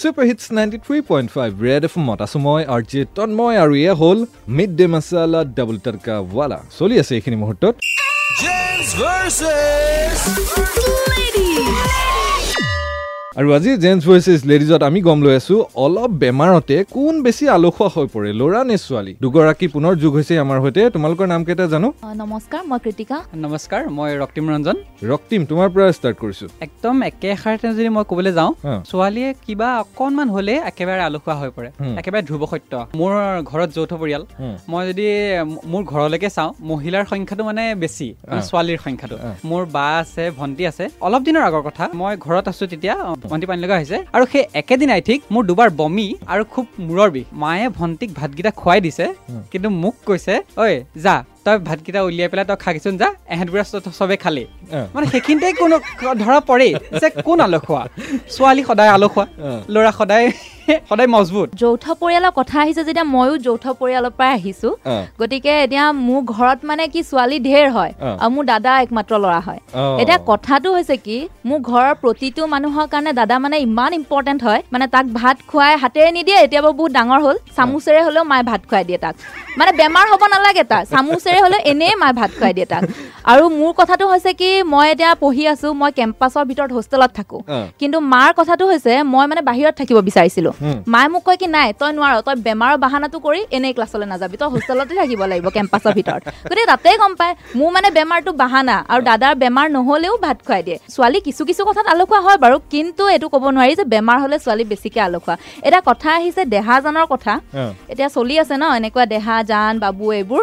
[0.00, 3.74] Super hits ninety three point five Red F M আছোঁ মই R J Tanmoy আৰু
[3.82, 4.18] এয়া হ'ল
[4.56, 7.74] mid day masala double tadka wala চলি আছে এইখিনি মুহূৰ্তত।
[13.38, 18.06] আৰু আজি জেণ্টছ ভইচেছ লেডিজত আমি গম লৈ আছো অলপ বেমাৰতে কোন বেছি আলসুৱা হৈ
[18.14, 19.12] পৰে ল'ৰা নে ছোৱালী?
[19.24, 21.88] দুগৰাকী পুনৰ যোগ হৈছে আমাৰ সৈতে। তোমালোকৰ নাম কেইটা জানো?
[22.22, 24.76] নমস্কাৰ মই কৃতিকা। নমস্কাৰ মই ৰক্তিম ৰঞ্জন।
[25.12, 28.50] ৰক্তিম তোমাৰ পৰা ষ্টাৰ্ট কৰিছো। একদম একেষাৰতে যদি মই ক'বলৈ যাওঁ।
[28.90, 31.68] ছোৱালীয়ে কিবা অকণমান হ'লে একেবাৰে আলসুৱা হৈ পৰে।
[32.00, 33.12] একেবাৰে ধ্ৰুৱ সত্য। মোৰ
[33.50, 34.22] ঘৰত যৌথ পৰিয়াল।
[34.70, 35.06] মই যদি
[35.72, 38.06] মোৰ ঘৰলৈকে চাওঁ মহিলাৰ সংখ্যাটো মানে বেছি।
[38.48, 39.16] ছোৱালীৰ সংখ্যাটো।
[39.50, 42.94] মোৰ বা আছে ভণ্টি আছে। অলপ দিনৰ আগৰ কথা। মই ঘৰত আছো তেতিয়া
[43.30, 47.26] ভণ্টি পানী লগা হৈছে আৰু সেই একেদিনাই ঠিক মোৰ দুবাৰ বমি আৰু খুব মূৰৰ বিষ
[47.32, 49.06] মায়ে ভণ্টিক ভাতকেইটা খুৱাই দিছে।
[49.52, 50.64] কিন্তু মোক কৈছে ঐ
[51.04, 54.44] যা তই ভাতকেইটা উলিয়াই পেলাই তই খাগিচোন যা এহেঁতবোৰে চ- চবে খালি।
[54.94, 55.76] মানে সেইখিনিতে কোনো
[56.22, 57.82] ধৰা পৰেই যে কোন আলসুৱা?
[58.34, 59.24] ছোৱালী সদায় আলসুৱা।
[59.74, 60.26] ল'ৰা সদায়
[60.90, 64.68] সদায় মজবুত। যৌথ পৰিয়ালৰ কথা আহিছে যেতিয়া ময়ো যৌথ পৰিয়ালৰ পৰাই আহিছো।
[65.20, 69.60] গতিকে এতিয়া মোৰ ঘৰত মানে কি ছোৱালী ঢেৰ হয়। আৰু মোৰ দাদা একমাত্ৰ ল'ৰা হয়।
[70.02, 71.16] এতিয়া কথাটো হৈছে কি
[71.48, 76.10] মোৰ ঘৰৰ প্ৰতিটো মানুহৰ কাৰণে দাদা মানে ইমান ইম্পৰ্টেণ্ট হয়। মানে তাক ভাত খুৱাই হাতেৰে
[76.18, 79.14] নিদিয়ে এতিয়া বাৰু বহুত ডাঙৰ হ'ল। চামুচেৰে হ'লেও মায়ে ভাত খুৱাই দিয়ে তাক।
[79.58, 82.82] মানে বেমাৰ হ'ব নালাগে তাৰ। চামুচেৰে হ'লেও এনেই মায়ে ভাত খুৱাই দিয়ে তাক।
[83.32, 87.38] আৰু মোৰ কথাটো হৈছে কি মই এতিয়া পঢ়ি আছো মই কেম্পাছৰ ভিতৰত হোষ্টেলত থাকো।
[87.80, 90.50] কিন্তু মাৰ কথাটো হৈছে মই মানে বাহিৰত থাকিব বিচাৰিছিলো।
[90.92, 94.48] মায়ে মোক কয় কি নাই তই নোৱাৰ তই বেমাৰৰ বাহানাটো কৰি এনেই ক্লাছলৈ নাযাবি তই
[94.54, 99.34] হোষ্টেলতে থাকিব লাগিব কেম্পাছৰ ভিতৰত গতিকে তাতেই গম পায় মোৰ মানে বেমাৰটো বাহানা আৰু দাদাৰ
[99.42, 103.44] বেমাৰ নহ'লেও ভাত খুৱাই দিয়ে ছোৱালী কিছু কিছু কথাত আলসুৱা হয় বাৰু কিন্তু এইটো ক'ব
[103.56, 105.34] নোৱাৰি যে বেমাৰ হ'লে ছোৱালী বেছিকে আলসুৱা
[105.68, 107.32] এটা কথা আহিছে দেহাজানৰ কথা।
[107.92, 110.42] এতিয়া চলি আছে ন এনেকুৱা দেহা জান বাবু এইবোৰ।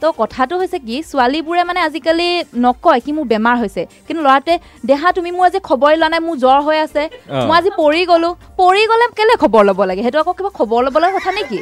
[0.00, 2.28] তো কথাটো হৈছে কি ছোৱালীবোৰে মানে আজিকালি
[2.64, 4.54] নকয় কি মোৰ বেমাৰ হৈছে। কিন্তু ল'ৰাটোৱে
[4.88, 7.02] দেহা তুমি মোৰ আজি খবৰে লোৱা নাই মোৰ জ্বৰ হৈ আছে।
[7.48, 10.02] মই আজি পৰি গ'লো। পৰি গ'লে কেলে খবৰ ল'ব লাগে?
[10.06, 11.58] সেইটো আকৌ কিবা খবৰ ল'বলৈ কথা নেকি?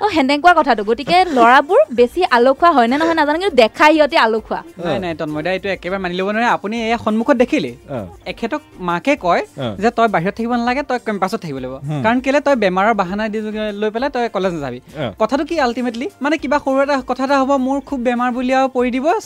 [0.00, 4.58] তো সেনেকুৱা কথাটো গতিকে ল'ৰাবোৰ বেছি আলসুৱা হয় নে নহয় নাজানো কিন্তু দেখাই সিহঁতি আলসুৱা
[4.86, 7.98] নাই নাই তন্ময়দা এইটো একেবাৰে মানি ল'ব নোৱাৰে আপুনি এয়া সন্মুখত দেখিলে অ।
[8.32, 12.40] এখেতক মাকে কয় অ। যে তই বাহিৰত থাকিব নালাগে তই কেম্পাছত থাকিব লাগিব। কাৰণ কেলে
[12.46, 13.38] তই বেমাৰৰ বাহানা দি
[13.82, 17.36] লৈ পেলাই তই কলেজ নাযাবি অ। কথাটো কি আল্টিমেটলি মানে কিবা সৰু এটা কথা এটা
[17.42, 19.18] হ'ব মোৰ খুব বেমাৰ বুলি আৰু পৰি দিব অ।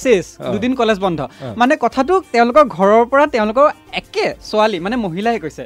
[0.53, 1.29] দুদিন কলেজ বন্ধ অ।
[1.61, 3.67] মানে কথাটো তেওঁলোকৰ ঘৰৰ পৰা তেওঁলোকৰ
[4.01, 5.65] একে ছোৱালী মানে মহিলাই কৈছে।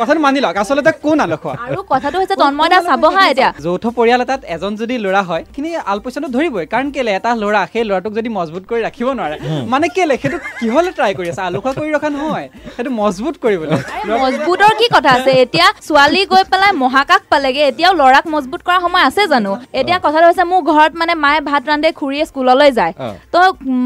[0.00, 1.54] কথাটো মানি লওক আচলতে কোন আলসুৱা?
[1.66, 5.42] আৰু কথাটো হৈছে তন্ময় দা চাব হা এতিয়া। যৌথ পৰিয়াল এটাত এজন যদি ল'ৰা হয়
[5.46, 9.36] সেইখিনি আলপৈচানটো ধৰিবই কাৰণ কেলে এটা ল'ৰা সেই ল'ৰাটোক যদি মজবুত কৰি ৰাখিব নোৱাৰে
[9.72, 11.42] মানে কেলে সেইটো কিহলে ট্ৰাই কৰি আছে?
[11.48, 12.46] আলসুৱা কৰি ৰখা নহয়
[12.76, 13.80] সেইটো মজবুত কৰিবলৈ।
[14.22, 15.32] মজবুতৰ কি কথা আছে?
[15.44, 19.52] এতিয়া ছোৱালী গৈ পেলাই মহাকাশ পালেগে এতিয়াও ল'ৰাক মজবুত কৰা সময় আছে জানো?
[19.80, 22.92] এতিয়া কথাটো হৈছে মোৰ ঘৰত মানে মায়ে ভাত ৰান্ধে খুৰীয়ে স্কুললৈ যায়।
[23.34, 23.40] তো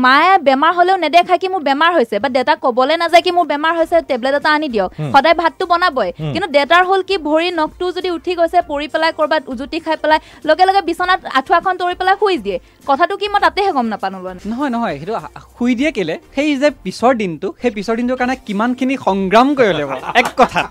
[0.04, 2.16] মায়ে বেমাৰ হ'লেও নেদেখায় কি মোৰ বেমাৰ হৈছে?
[2.22, 6.11] বা দেউতাক ক'বলৈ নাযায় কি মোৰ বেমাৰ হৈছে টেবলেট এটা আনি দিয়ক। সদায় ভাতটো বনাবই।
[6.34, 10.19] কিন্তু দেউতাৰ হ'ল কি ভৰি নখটো যদি উঠি গৈছে পৰি পেলাই ক'ৰবাত উজুতি খাই পেলাই
[10.49, 12.59] লগে লগে বিচনাত আঁঠুৱাখন তৰি পেলাই শুই দিয়ে।
[12.91, 15.15] কথাটো কি মই তাতেহে গম নাপানো লোৱা নহয় নহয় সেইটো
[15.56, 16.15] শুই দিয়ে কেলে?
[16.37, 19.93] সেই যে পিছৰ দিনটো সেই পিছৰ দিনটোৰ কাৰণে কিমানখিনি সংগ্ৰাম কৰিব লাগিব?
[20.21, 20.62] এক কথা।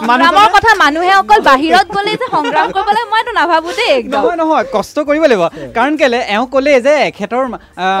[0.00, 4.38] সংগ্ৰামৰ কথা মানুহে অকল বাহিৰত গ'লে যে সংগ্ৰাম কৰিব লাগে মইতো নাভাবো দেই একদম। নহয়
[4.42, 5.42] নহয় কষ্ট কৰিব লাগিব।
[5.76, 7.44] কাৰণ কেলে এওঁ ক'লে যে এখেতৰ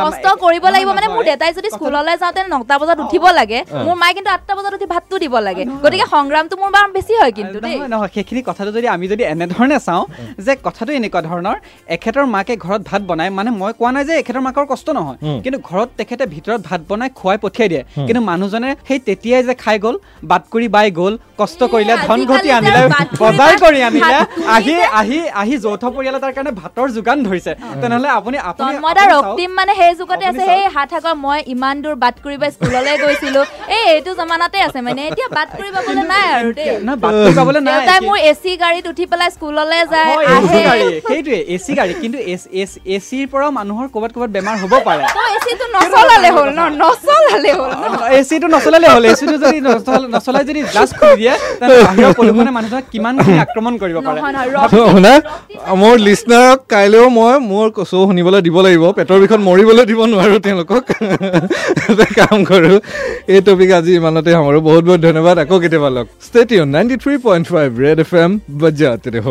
[0.06, 4.14] কষ্ট কৰিব লাগিব মানে মোৰ দেউতাই যদি স্কুললৈ যাওঁতে নটা বজাত উঠিব লাগে মোৰ মায়ে
[4.16, 7.76] কিন্তু আঠটা বজাত উঠি ভাতটো দিব লাগে। গতিকে সংগ্ৰামটো মোৰ বাৰু বেছি হয় কিন্তু দেই।
[7.76, 10.04] নহয় নহয় সেইখিনি কথাটো যদি আমি যদি এনেধৰণে চাওঁ
[10.46, 11.56] যে কথাটো এনেকুৱা ধৰণৰ
[11.96, 15.58] এখেতৰ মাকে ঘৰত ভাত বনাই মানে মই কোৱা নাই যে এখেতৰ মাকৰ কষ্ট নহয়। কিন্তু
[15.68, 19.96] ঘৰত তেখেতে ভিতৰত ভাত বনাই খুৱাই পঠিয়াই দিয়ে। কিন্তু মানুহজনে সেই তেতিয়াই যে খাই গ'ল
[20.30, 24.18] বাট কৰি বাই গ'ল কষ্ট কৰিলে ধন ঘটি আনিলে কৰি বজাৰ কৰি আনিলে
[24.56, 28.36] আহি আহি আহি যৌথ পৰিয়াল এটাৰ কাৰণে ভাতৰ যোগান ধৰিছে। তেনেহ'লে আপুনি।
[29.14, 33.40] ৰক্তিম মানে সেই যুগতে আছে সেই হাত আগৰ মই ইমান দূৰ বাট কৰিব স্কুললৈ গৈছিলো।
[33.76, 36.68] এই এইটো জমানাতে আছে মানে এতিয়া বাট কৰিব পাবলৈ নাই আৰু দেই।
[37.38, 40.12] কৰি দেউতাই মোৰ এ চি গাড়ীত উঠি পেলাই স্কুললৈ যায়
[41.08, 42.18] সেইটোৱে এ চি গাড়ী কিন্তু
[42.86, 46.60] এ চিৰ পৰাও মানুহৰ ক'ৰবাত ক'ৰবাত বেমাৰ হ'ব পাৰে। তো এ চিটো নচলালে হ'ল ন
[46.82, 47.84] নচলালে হ'ল ন?
[48.08, 52.50] এ চিটো নচলালে হ'ল এ চিটো যদি নচল- নচলাই যদি গ্লাছ খুলি দিয়ে বাহিৰৰ প্ৰদূষণে
[52.58, 54.18] মানুহজনক কিমানখিনি আক্ৰমণ কৰিব পাৰে।
[54.86, 55.12] শুনা
[55.82, 60.82] মোৰ লিচনাৰক কাইলৈও মই মোৰ শ্ব' শুনিবলৈ দিব লাগিব পেটৰ বিষত মৰিবলৈ দিব নোৱাৰোঁ তেওঁলোকক।
[62.18, 62.76] কাম কৰোঁ
[63.32, 67.44] এই টপিক আজি ইমানতে সামৰোঁ বহুত বহুত ধন্যবাদ। আকৌ কেতিয়াবা লগ। Stay tuned ninety three point
[67.52, 68.30] five Red F M
[68.60, 69.28] বজাতে ৰহ